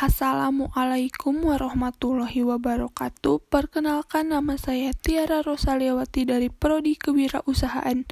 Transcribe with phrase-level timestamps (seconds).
[0.00, 3.52] Assalamualaikum warahmatullahi wabarakatuh.
[3.52, 8.08] Perkenalkan nama saya Tiara Rosaliawati dari Prodi Kewirausahaan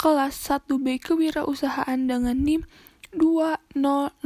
[0.00, 2.64] kelas 1B Kewirausahaan dengan NIM
[3.12, 4.24] 2001752.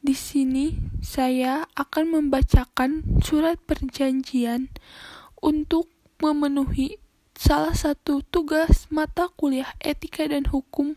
[0.00, 4.72] Di sini saya akan membacakan surat perjanjian
[5.44, 5.92] untuk
[6.24, 7.03] memenuhi
[7.44, 10.96] salah satu tugas mata kuliah etika dan hukum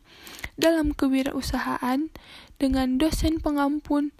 [0.56, 2.08] dalam kewirausahaan
[2.56, 4.16] dengan dosen pengampun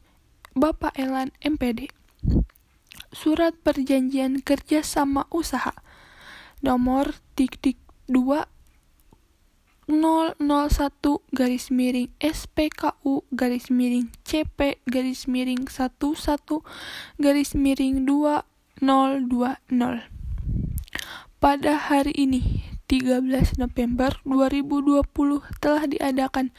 [0.52, 1.88] Bapak Elan MPD.
[3.16, 5.72] Surat Perjanjian Kerja Sama Usaha
[6.60, 7.80] nomor tik-tik
[8.12, 8.44] 2
[9.88, 10.44] 001
[11.32, 15.96] garis miring SPKU garis miring CP garis miring 11
[17.24, 20.17] garis miring 2020
[21.38, 25.06] pada hari ini 13 November 2020
[25.62, 26.50] telah diadakan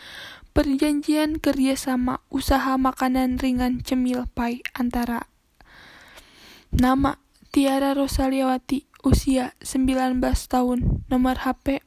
[0.54, 5.26] perjanjian kerjasama usaha makanan ringan cemil pai antara
[6.70, 7.18] nama
[7.50, 11.82] Tiara Rosaliawati usia 19 tahun nomor HP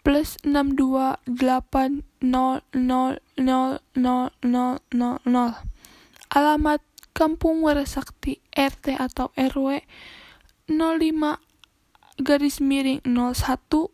[0.00, 2.24] plus 628000000
[6.32, 6.80] alamat
[7.12, 9.84] Kampung Warasakti RT atau RW
[10.72, 11.51] 05
[12.22, 13.90] garis miring 01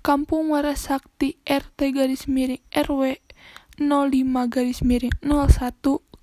[0.00, 3.20] Kampung Warasakti RT garis miring RW
[3.76, 5.76] 05 garis miring 01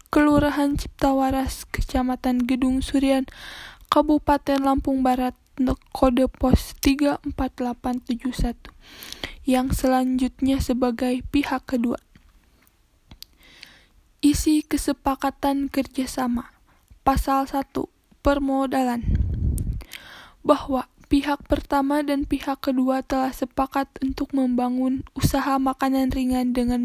[0.10, 3.30] Kelurahan Ciptawaras Kecamatan Gedung Surian
[3.94, 5.38] Kabupaten Lampung Barat
[5.94, 8.58] kode pos 34871
[9.46, 12.02] yang selanjutnya sebagai pihak kedua.
[14.26, 16.50] Isi kesepakatan kerjasama.
[17.06, 17.78] Pasal 1
[18.26, 19.06] permodalan.
[20.42, 26.84] Bahwa Pihak pertama dan pihak kedua telah sepakat untuk membangun usaha makanan ringan dengan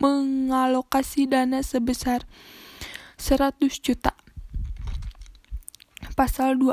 [0.00, 2.24] mengalokasi dana sebesar
[3.20, 4.16] 100 juta.
[6.16, 6.72] Pasal 2.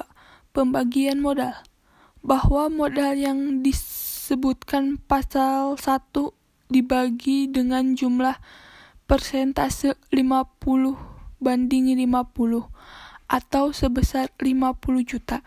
[0.56, 1.60] Pembagian modal.
[2.24, 6.08] Bahwa modal yang disebutkan pasal 1
[6.72, 8.40] dibagi dengan jumlah
[9.12, 10.96] persentase 50
[11.44, 12.72] banding 50
[13.28, 15.44] atau sebesar 50 juta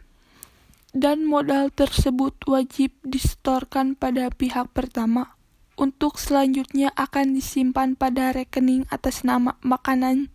[0.96, 5.36] dan modal tersebut wajib disetorkan pada pihak pertama
[5.76, 10.32] untuk selanjutnya akan disimpan pada rekening atas nama makanan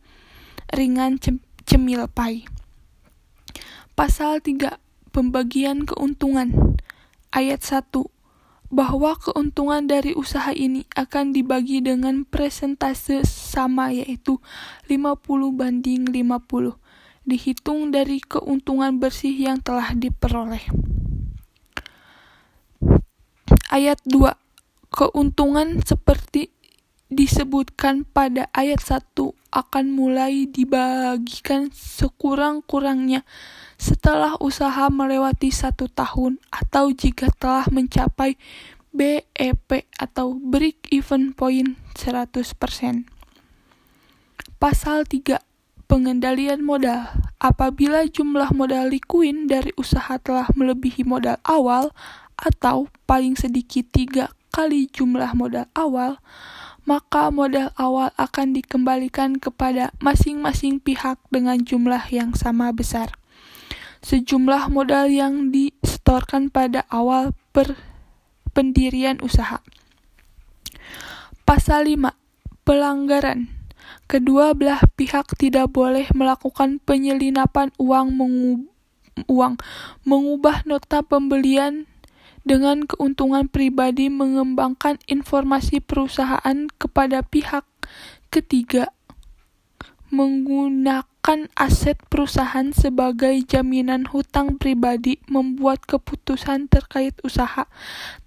[0.72, 1.20] ringan
[1.66, 2.48] cemil pai.
[3.94, 4.82] Pasal 3.
[5.14, 6.80] Pembagian keuntungan.
[7.30, 7.94] Ayat 1.
[8.74, 14.42] Bahwa keuntungan dari usaha ini akan dibagi dengan presentase sama yaitu
[14.90, 15.22] 50
[15.54, 16.83] banding 50
[17.24, 20.64] dihitung dari keuntungan bersih yang telah diperoleh.
[23.72, 24.38] Ayat 2.
[24.94, 26.54] Keuntungan seperti
[27.10, 33.22] disebutkan pada ayat 1 akan mulai dibagikan sekurang-kurangnya
[33.78, 38.38] setelah usaha melewati satu tahun atau jika telah mencapai
[38.94, 43.10] BEP atau Break Even Point 100%.
[44.62, 45.53] Pasal 3
[45.94, 47.06] Pengendalian modal.
[47.38, 51.94] Apabila jumlah modal likuin dari usaha telah melebihi modal awal
[52.34, 56.18] atau paling sedikit tiga kali jumlah modal awal,
[56.90, 63.14] maka modal awal akan dikembalikan kepada masing-masing pihak dengan jumlah yang sama besar.
[64.02, 67.78] Sejumlah modal yang disetorkan pada awal per
[68.50, 69.62] pendirian usaha.
[71.46, 72.18] Pasal 5.
[72.66, 73.63] Pelanggaran
[74.06, 78.54] kedua belah pihak tidak boleh melakukan penyelinapan uang, mengu
[79.30, 79.62] uang
[80.04, 81.86] mengubah nota pembelian
[82.44, 87.64] dengan keuntungan pribadi mengembangkan informasi perusahaan kepada pihak
[88.34, 88.92] ketiga
[90.14, 97.66] menggunakan aset perusahaan sebagai jaminan hutang pribadi membuat keputusan terkait usaha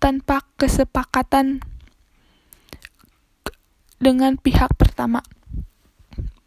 [0.02, 1.62] tanpa kesepakatan
[4.02, 5.22] dengan pihak pertama.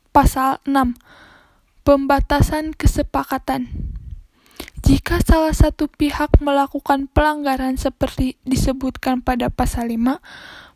[0.09, 0.97] Pasal 6.
[1.85, 3.69] Pembatasan kesepakatan.
[4.81, 10.17] Jika salah satu pihak melakukan pelanggaran seperti disebutkan pada pasal 5,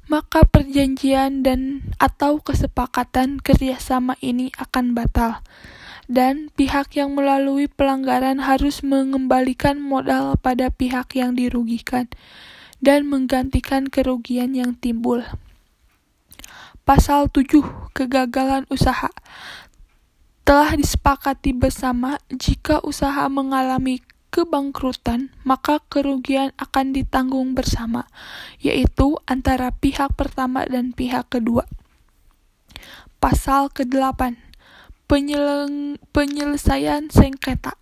[0.05, 5.41] maka perjanjian dan atau kesepakatan kerjasama ini akan batal.
[6.11, 12.11] dan pihak yang melalui pelanggaran harus mengembalikan modal pada pihak yang dirugikan
[12.83, 15.23] dan menggantikan kerugian yang timbul.
[16.83, 17.63] Pasal 7.
[17.95, 19.07] Kegagalan usaha
[20.43, 28.11] telah disepakati bersama jika usaha mengalami kebangkrutan, maka kerugian akan ditanggung bersama,
[28.59, 31.63] yaitu antara pihak pertama dan pihak kedua.
[33.23, 34.35] Pasal ke-8.
[36.11, 37.79] Penyelesaian sengketa.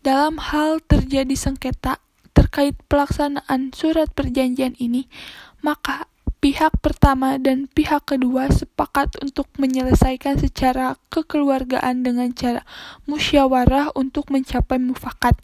[0.00, 2.00] Dalam hal terjadi sengketa
[2.32, 5.12] terkait pelaksanaan surat perjanjian ini,
[5.60, 12.62] maka pihak pertama dan pihak kedua sepakat untuk menyelesaikan secara kekeluargaan dengan cara
[13.10, 15.34] musyawarah untuk mencapai mufakat.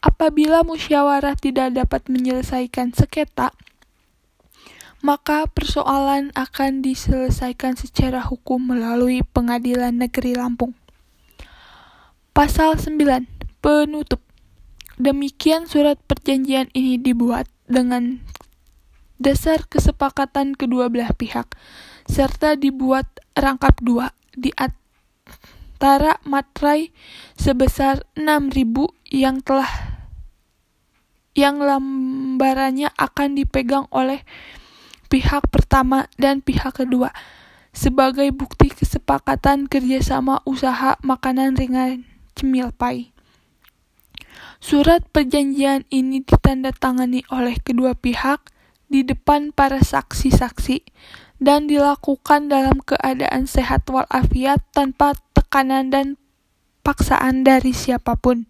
[0.00, 3.52] Apabila musyawarah tidak dapat menyelesaikan sengketa,
[5.04, 10.72] maka persoalan akan diselesaikan secara hukum melalui Pengadilan Negeri Lampung.
[12.32, 13.28] Pasal 9.
[13.60, 14.20] Penutup.
[14.96, 18.24] Demikian surat perjanjian ini dibuat dengan
[19.16, 21.52] dasar kesepakatan kedua belah pihak,
[22.08, 26.92] serta dibuat rangkap dua di antara materai
[27.36, 29.68] sebesar 6.000 yang telah
[31.36, 34.24] yang lembarannya akan dipegang oleh
[35.12, 37.12] pihak pertama dan pihak kedua
[37.76, 43.12] sebagai bukti kesepakatan kerjasama usaha makanan ringan cemil pai.
[44.64, 48.55] Surat perjanjian ini ditandatangani oleh kedua pihak
[48.86, 50.82] di depan para saksi-saksi
[51.42, 56.06] dan dilakukan dalam keadaan sehat walafiat tanpa tekanan dan
[56.86, 58.46] paksaan dari siapa pun.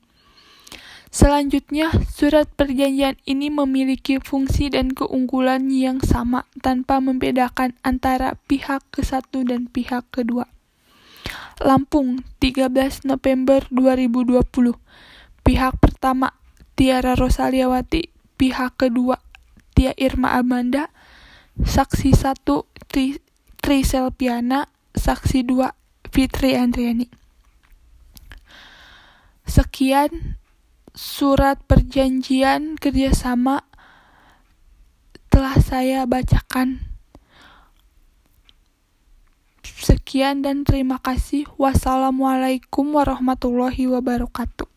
[1.16, 9.00] Selanjutnya, surat perjanjian ini memiliki fungsi dan keunggulan yang sama tanpa membedakan antara pihak ke
[9.00, 10.44] satu dan pihak kedua.
[11.56, 14.76] Lampung, 13 November 2020.
[15.40, 16.36] Pihak pertama,
[16.76, 18.12] Tiara Rosaliawati.
[18.36, 19.16] Pihak kedua,
[19.76, 20.88] Tia Irma Amanda,
[21.60, 22.48] saksi 1
[22.88, 23.20] Tri,
[23.60, 25.68] Tri Selpiana, saksi 2
[26.08, 27.12] Fitri Andriani.
[29.44, 30.40] Sekian
[30.96, 33.68] surat perjanjian kerjasama
[35.28, 36.80] telah saya bacakan.
[39.60, 41.44] Sekian dan terima kasih.
[41.60, 44.75] Wassalamualaikum warahmatullahi wabarakatuh.